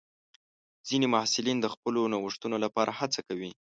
ځینې 0.87 1.07
محصلین 1.13 1.57
د 1.61 1.65
خپلو 1.73 2.01
نوښتونو 2.13 2.55
لپاره 2.65 2.91
هڅه 2.99 3.19
کوي. 3.27 3.51